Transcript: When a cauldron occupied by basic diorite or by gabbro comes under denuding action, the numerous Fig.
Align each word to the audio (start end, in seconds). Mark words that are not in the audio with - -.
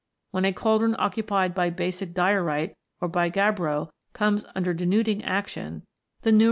When 0.31 0.45
a 0.45 0.51
cauldron 0.51 0.95
occupied 0.97 1.53
by 1.53 1.69
basic 1.69 2.15
diorite 2.15 2.73
or 3.01 3.07
by 3.07 3.29
gabbro 3.29 3.91
comes 4.13 4.43
under 4.55 4.73
denuding 4.73 5.21
action, 5.23 5.83
the 6.23 6.31
numerous 6.31 6.39
Fig. 6.39 6.39